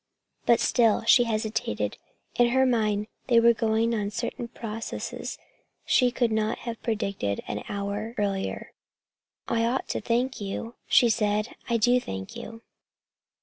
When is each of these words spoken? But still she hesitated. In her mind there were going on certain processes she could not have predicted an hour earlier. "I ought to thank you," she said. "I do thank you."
But 0.47 0.59
still 0.59 1.03
she 1.05 1.25
hesitated. 1.25 1.99
In 2.33 2.47
her 2.49 2.65
mind 2.65 3.05
there 3.27 3.43
were 3.43 3.53
going 3.53 3.93
on 3.93 4.09
certain 4.09 4.47
processes 4.47 5.37
she 5.85 6.09
could 6.09 6.31
not 6.31 6.57
have 6.65 6.81
predicted 6.81 7.43
an 7.47 7.63
hour 7.69 8.15
earlier. 8.17 8.71
"I 9.47 9.63
ought 9.63 9.87
to 9.89 10.01
thank 10.01 10.41
you," 10.41 10.73
she 10.87 11.07
said. 11.09 11.55
"I 11.69 11.77
do 11.77 11.99
thank 11.99 12.35
you." 12.35 12.63